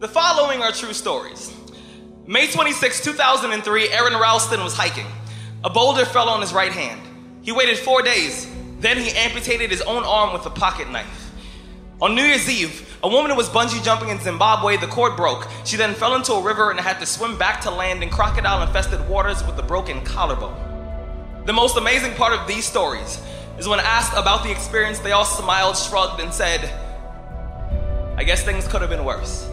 The 0.00 0.06
following 0.06 0.62
are 0.62 0.70
true 0.70 0.92
stories. 0.92 1.52
May 2.24 2.48
26, 2.48 3.00
2003, 3.00 3.88
Aron 3.88 4.12
Ralston 4.12 4.62
was 4.62 4.72
hiking. 4.72 5.08
A 5.64 5.70
boulder 5.70 6.04
fell 6.04 6.28
on 6.28 6.40
his 6.40 6.52
right 6.52 6.70
hand. 6.70 7.00
He 7.42 7.50
waited 7.50 7.76
four 7.76 8.02
days. 8.02 8.48
Then 8.78 8.98
he 8.98 9.10
amputated 9.10 9.72
his 9.72 9.82
own 9.82 10.04
arm 10.04 10.32
with 10.32 10.46
a 10.46 10.50
pocket 10.50 10.88
knife. 10.92 11.32
On 12.00 12.14
New 12.14 12.22
Year's 12.22 12.48
Eve, 12.48 12.96
a 13.02 13.08
woman 13.08 13.34
was 13.36 13.48
bungee 13.48 13.82
jumping 13.82 14.10
in 14.10 14.20
Zimbabwe. 14.20 14.76
The 14.76 14.86
cord 14.86 15.16
broke. 15.16 15.48
She 15.64 15.76
then 15.76 15.94
fell 15.94 16.14
into 16.14 16.32
a 16.34 16.42
river 16.44 16.70
and 16.70 16.78
had 16.78 17.00
to 17.00 17.06
swim 17.06 17.36
back 17.36 17.60
to 17.62 17.70
land 17.72 18.00
in 18.00 18.08
crocodile 18.08 18.64
infested 18.64 19.00
waters 19.08 19.44
with 19.44 19.58
a 19.58 19.64
broken 19.64 20.04
collarbone. 20.04 21.42
The 21.44 21.52
most 21.52 21.76
amazing 21.76 22.14
part 22.14 22.38
of 22.38 22.46
these 22.46 22.64
stories 22.64 23.20
is 23.58 23.66
when 23.66 23.80
asked 23.80 24.12
about 24.12 24.44
the 24.44 24.52
experience, 24.52 25.00
they 25.00 25.10
all 25.10 25.24
smiled, 25.24 25.76
shrugged, 25.76 26.20
and 26.20 26.32
said, 26.32 26.72
I 28.16 28.22
guess 28.22 28.44
things 28.44 28.68
could 28.68 28.80
have 28.80 28.90
been 28.90 29.04
worse. 29.04 29.50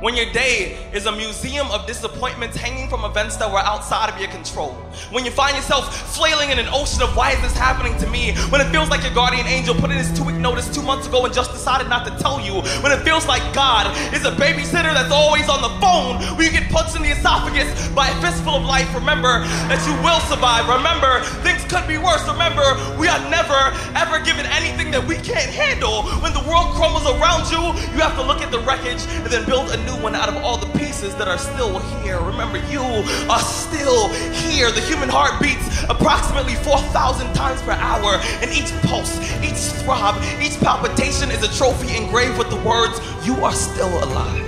When 0.00 0.16
your 0.16 0.32
day 0.32 0.78
is 0.94 1.04
a 1.04 1.12
museum 1.12 1.70
of 1.70 1.86
disappointments 1.86 2.56
hanging 2.56 2.88
from 2.88 3.04
events 3.04 3.36
that 3.36 3.52
were 3.52 3.58
outside 3.58 4.08
of 4.08 4.18
your 4.18 4.30
control. 4.30 4.72
When 5.12 5.26
you 5.26 5.30
find 5.30 5.54
yourself 5.54 5.94
flailing 6.16 6.48
in 6.48 6.58
an 6.58 6.68
ocean 6.72 7.02
of 7.02 7.14
why 7.14 7.32
is 7.32 7.40
this 7.42 7.52
happening 7.52 7.92
to 7.98 8.08
me? 8.08 8.32
When 8.48 8.62
it 8.62 8.72
feels 8.72 8.88
like 8.88 9.04
your 9.04 9.12
guardian 9.12 9.46
angel 9.46 9.74
put 9.74 9.90
in 9.90 9.98
his 9.98 10.08
two 10.16 10.24
week 10.24 10.36
notice 10.36 10.72
two 10.74 10.80
months 10.80 11.06
ago 11.06 11.26
and 11.26 11.34
just 11.34 11.52
decided 11.52 11.90
not 11.92 12.08
to 12.08 12.16
tell 12.16 12.40
you. 12.40 12.64
When 12.80 12.96
it 12.96 13.04
feels 13.04 13.28
like 13.28 13.44
God 13.52 13.92
is 14.16 14.24
a 14.24 14.32
babysitter 14.32 14.88
that's 14.88 15.12
always 15.12 15.50
on 15.52 15.60
the 15.60 15.72
phone. 15.84 16.16
When 16.40 16.48
you 16.48 16.52
get 16.52 16.72
punched 16.72 16.96
in 16.96 17.02
the 17.02 17.12
esophagus 17.12 17.68
by 17.92 18.08
a 18.08 18.16
fistful 18.24 18.56
of 18.56 18.64
life, 18.64 18.88
remember 18.94 19.44
that 19.68 19.84
you 19.84 19.92
will 20.00 20.20
survive. 20.32 20.64
Remember, 20.64 21.20
things 21.44 21.60
could 21.68 21.84
be 21.84 22.00
worse. 22.00 22.24
Remember, 22.24 22.64
we 22.96 23.04
are 23.04 23.20
never, 23.28 23.68
ever 24.00 24.16
given 24.24 24.48
anything 24.48 24.90
that 24.96 25.04
we 25.04 25.20
can't 25.20 25.52
handle. 25.52 26.08
When 26.24 26.32
the 26.32 26.44
world 26.48 26.72
crumbles 26.72 27.04
around 27.04 27.52
you, 27.52 27.60
you 27.92 28.00
have 28.00 28.16
to 28.16 28.24
look 28.24 28.39
the 28.50 28.58
wreckage 28.60 29.02
and 29.22 29.26
then 29.26 29.44
build 29.46 29.70
a 29.70 29.76
new 29.84 29.96
one 30.02 30.14
out 30.14 30.28
of 30.28 30.36
all 30.36 30.56
the 30.56 30.66
pieces 30.78 31.14
that 31.16 31.28
are 31.28 31.38
still 31.38 31.78
here. 32.02 32.20
Remember, 32.20 32.58
you 32.70 32.82
are 33.30 33.40
still 33.40 34.08
here. 34.32 34.70
The 34.70 34.80
human 34.80 35.08
heart 35.08 35.40
beats 35.40 35.84
approximately 35.88 36.54
4,000 36.56 37.32
times 37.34 37.62
per 37.62 37.72
hour, 37.72 38.20
and 38.42 38.50
each 38.50 38.70
pulse, 38.82 39.18
each 39.42 39.60
throb, 39.82 40.22
each 40.40 40.58
palpitation 40.60 41.30
is 41.30 41.42
a 41.42 41.56
trophy 41.56 41.96
engraved 41.96 42.38
with 42.38 42.50
the 42.50 42.60
words, 42.68 43.00
You 43.24 43.36
are 43.44 43.52
still 43.52 43.92
alive. 44.04 44.46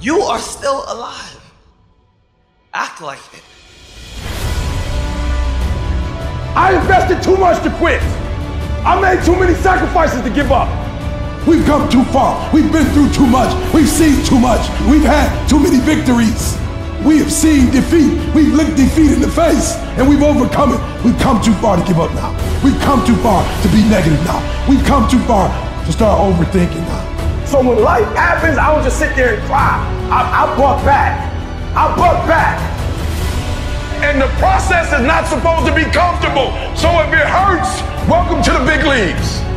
You 0.00 0.20
are 0.20 0.38
still 0.38 0.84
alive. 0.88 1.40
Act 2.72 3.00
like 3.00 3.18
it. 3.32 3.42
I 6.54 6.76
invested 6.80 7.22
too 7.22 7.36
much 7.36 7.62
to 7.62 7.70
quit. 7.78 8.02
I 8.84 9.00
made 9.00 9.24
too 9.24 9.38
many 9.38 9.54
sacrifices 9.54 10.22
to 10.22 10.30
give 10.30 10.52
up. 10.52 10.68
We've 11.48 11.64
come 11.64 11.88
too 11.88 12.04
far. 12.12 12.36
We've 12.52 12.70
been 12.70 12.84
through 12.92 13.08
too 13.10 13.26
much. 13.26 13.48
We've 13.72 13.88
seen 13.88 14.22
too 14.22 14.38
much. 14.38 14.68
We've 14.84 15.00
had 15.00 15.32
too 15.48 15.58
many 15.58 15.80
victories. 15.80 16.60
We 17.00 17.16
have 17.24 17.32
seen 17.32 17.70
defeat. 17.70 18.12
We've 18.36 18.52
looked 18.52 18.76
defeat 18.76 19.12
in 19.16 19.22
the 19.22 19.32
face 19.32 19.72
and 19.96 20.06
we've 20.06 20.22
overcome 20.22 20.76
it. 20.76 20.80
We've 21.02 21.18
come 21.20 21.40
too 21.40 21.54
far 21.54 21.80
to 21.80 21.84
give 21.88 21.98
up 21.98 22.12
now. 22.12 22.36
We've 22.62 22.78
come 22.84 23.00
too 23.06 23.16
far 23.24 23.40
to 23.62 23.68
be 23.72 23.80
negative 23.88 24.20
now. 24.28 24.44
We've 24.68 24.84
come 24.84 25.08
too 25.08 25.20
far 25.20 25.48
to 25.86 25.90
start 25.90 26.20
overthinking 26.20 26.84
now. 26.84 27.46
So 27.46 27.66
when 27.66 27.82
life 27.82 28.04
happens, 28.12 28.58
I 28.58 28.74
don't 28.74 28.84
just 28.84 28.98
sit 28.98 29.16
there 29.16 29.40
and 29.40 29.42
cry. 29.48 29.80
I, 30.12 30.44
I 30.44 30.56
buck 30.58 30.84
back. 30.84 31.32
I 31.72 31.96
buck 31.96 32.28
back. 32.28 32.60
And 34.04 34.20
the 34.20 34.28
process 34.36 34.92
is 34.92 35.00
not 35.00 35.26
supposed 35.26 35.64
to 35.64 35.74
be 35.74 35.88
comfortable. 35.96 36.52
So 36.76 36.92
if 37.00 37.08
it 37.08 37.24
hurts, 37.24 37.80
welcome 38.04 38.42
to 38.42 38.52
the 38.52 38.66
big 38.68 38.84
leagues. 38.84 39.47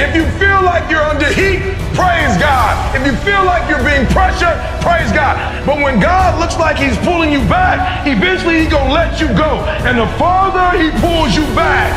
If 0.00 0.16
you 0.16 0.24
feel 0.40 0.64
like 0.64 0.90
you're 0.90 1.04
under 1.04 1.28
heat, 1.28 1.60
praise 1.92 2.32
God. 2.40 2.72
If 2.96 3.04
you 3.04 3.12
feel 3.20 3.44
like 3.44 3.68
you're 3.68 3.84
being 3.84 4.08
pressured, 4.08 4.56
praise 4.80 5.12
God. 5.12 5.36
But 5.66 5.76
when 5.76 6.00
God 6.00 6.40
looks 6.40 6.56
like 6.56 6.78
he's 6.78 6.96
pulling 7.04 7.30
you 7.30 7.40
back, 7.52 8.06
eventually 8.06 8.60
he's 8.60 8.72
gonna 8.72 8.90
let 8.90 9.20
you 9.20 9.28
go. 9.36 9.60
And 9.84 9.98
the 9.98 10.08
farther 10.16 10.72
he 10.80 10.88
pulls 11.04 11.36
you 11.36 11.44
back, 11.52 11.92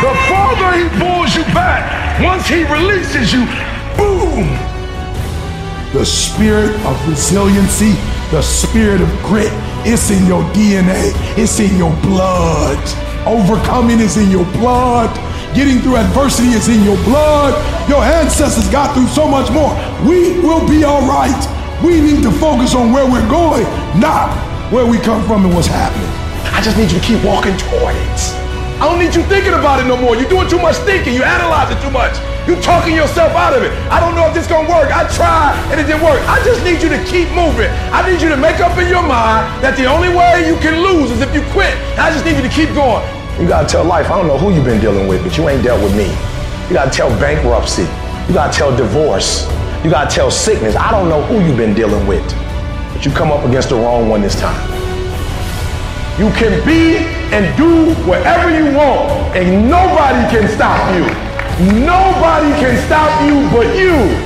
the 0.00 0.14
farther 0.32 0.80
he 0.80 0.88
pulls 0.96 1.36
you 1.36 1.44
back, 1.52 1.84
once 2.24 2.48
he 2.48 2.64
releases 2.64 3.34
you, 3.34 3.44
boom. 4.00 4.48
The 5.92 6.06
spirit 6.06 6.72
of 6.86 6.96
resiliency, 7.06 7.92
the 8.30 8.40
spirit 8.40 9.02
of 9.02 9.10
grit, 9.22 9.52
it's 9.84 10.10
in 10.10 10.24
your 10.24 10.42
DNA, 10.56 11.12
it's 11.36 11.60
in 11.60 11.76
your 11.76 11.92
blood. 12.00 12.80
Overcoming 13.26 14.00
is 14.00 14.16
in 14.16 14.30
your 14.30 14.46
blood. 14.56 15.12
Getting 15.54 15.80
through 15.80 15.96
adversity 15.96 16.48
is 16.48 16.68
in 16.68 16.82
your 16.82 16.96
blood. 17.04 17.54
Your 17.88 18.02
ancestors 18.02 18.68
got 18.68 18.94
through 18.94 19.08
so 19.08 19.28
much 19.28 19.50
more. 19.50 19.72
We 20.08 20.40
will 20.40 20.66
be 20.68 20.84
all 20.84 21.06
right. 21.06 21.36
We 21.84 22.00
need 22.00 22.22
to 22.24 22.32
focus 22.32 22.74
on 22.74 22.92
where 22.92 23.04
we're 23.04 23.28
going, 23.28 23.64
not 24.00 24.32
where 24.72 24.86
we 24.86 24.98
come 24.98 25.24
from 25.26 25.44
and 25.44 25.54
what's 25.54 25.68
happening. 25.68 26.08
I 26.52 26.60
just 26.62 26.76
need 26.76 26.90
you 26.90 26.98
to 26.98 27.04
keep 27.04 27.22
walking 27.22 27.56
toward 27.56 27.94
it. 27.94 28.20
I 28.76 28.84
don't 28.84 28.98
need 28.98 29.14
you 29.14 29.22
thinking 29.24 29.54
about 29.54 29.80
it 29.80 29.86
no 29.88 29.96
more. 29.96 30.16
You're 30.16 30.28
doing 30.28 30.48
too 30.48 30.60
much 30.60 30.76
thinking. 30.84 31.14
You 31.14 31.22
analyze 31.22 31.72
it 31.72 31.80
too 31.80 31.90
much. 31.90 32.12
You're 32.46 32.60
talking 32.60 32.94
yourself 32.94 33.32
out 33.32 33.56
of 33.56 33.62
it. 33.62 33.72
I 33.88 33.98
don't 33.98 34.14
know 34.14 34.28
if 34.28 34.34
this 34.34 34.46
gonna 34.46 34.68
work. 34.68 34.92
I 34.92 35.08
tried 35.16 35.56
and 35.72 35.80
it 35.80 35.88
didn't 35.88 36.04
work. 36.04 36.20
I 36.28 36.44
just 36.44 36.62
need 36.62 36.82
you 36.82 36.90
to 36.92 37.00
keep 37.08 37.30
moving. 37.32 37.72
I 37.88 38.04
need 38.04 38.20
you 38.20 38.28
to 38.28 38.36
make 38.36 38.60
up 38.60 38.76
in 38.76 38.88
your 38.88 39.02
mind 39.02 39.48
that 39.64 39.76
the 39.80 39.86
only 39.86 40.12
way 40.12 40.44
you 40.46 40.60
can 40.60 40.76
lose 40.84 41.10
is 41.10 41.22
if 41.24 41.32
you 41.32 41.40
quit. 41.56 41.72
I 41.96 42.12
just 42.12 42.24
need 42.24 42.36
you 42.36 42.44
to 42.44 42.52
keep 42.52 42.68
going. 42.76 43.00
You 43.38 43.46
gotta 43.46 43.68
tell 43.68 43.84
life, 43.84 44.10
I 44.10 44.16
don't 44.16 44.28
know 44.28 44.38
who 44.38 44.50
you've 44.50 44.64
been 44.64 44.80
dealing 44.80 45.06
with, 45.06 45.22
but 45.22 45.36
you 45.36 45.46
ain't 45.50 45.62
dealt 45.62 45.82
with 45.82 45.94
me. 45.94 46.08
You 46.68 46.74
gotta 46.74 46.90
tell 46.90 47.10
bankruptcy. 47.20 47.82
You 48.28 48.32
gotta 48.32 48.50
tell 48.50 48.74
divorce. 48.74 49.46
You 49.84 49.90
gotta 49.90 50.08
tell 50.08 50.30
sickness. 50.30 50.74
I 50.74 50.90
don't 50.90 51.10
know 51.10 51.20
who 51.22 51.44
you've 51.44 51.58
been 51.58 51.74
dealing 51.74 52.06
with, 52.06 52.24
but 52.94 53.04
you 53.04 53.12
come 53.12 53.30
up 53.30 53.44
against 53.44 53.68
the 53.68 53.74
wrong 53.74 54.08
one 54.08 54.22
this 54.22 54.40
time. 54.40 54.56
You 56.18 56.30
can 56.30 56.64
be 56.64 56.96
and 57.30 57.54
do 57.58 57.92
whatever 58.08 58.48
you 58.48 58.74
want, 58.74 59.36
and 59.36 59.68
nobody 59.68 60.26
can 60.34 60.48
stop 60.48 60.80
you. 60.96 61.04
Nobody 61.84 62.48
can 62.58 62.74
stop 62.86 63.20
you 63.28 63.50
but 63.50 63.76
you. 63.76 64.25